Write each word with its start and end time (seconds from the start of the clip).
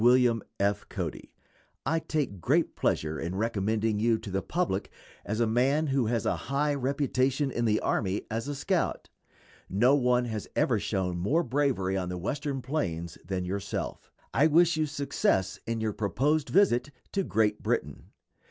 WILLIAM 0.03 0.41
F. 0.59 0.89
CODY: 0.89 1.31
I 1.85 1.99
take 1.99 2.41
great 2.41 2.75
pleasure 2.75 3.19
in 3.19 3.35
recommending 3.35 3.99
you 3.99 4.17
to 4.17 4.31
the 4.31 4.41
public 4.41 4.89
as 5.23 5.39
a 5.39 5.45
man 5.45 5.85
who 5.85 6.07
has 6.07 6.25
a 6.25 6.35
high 6.49 6.73
reputation 6.73 7.51
in 7.51 7.65
the 7.65 7.79
army 7.81 8.23
as 8.31 8.47
a 8.47 8.55
scout. 8.55 9.09
No 9.69 9.93
one 9.93 10.25
has 10.25 10.47
ever 10.55 10.79
shown 10.79 11.19
more 11.19 11.43
bravery 11.43 11.97
on 11.97 12.09
the 12.09 12.17
Western 12.17 12.63
plains 12.63 13.19
than 13.23 13.45
yourself. 13.45 14.11
I 14.33 14.47
wish 14.47 14.75
you 14.75 14.87
success 14.87 15.59
in 15.67 15.79
your 15.81 15.93
proposed 15.93 16.49
visit 16.49 16.89
to 17.11 17.21
Great 17.21 17.61
Britain. 17.61 18.05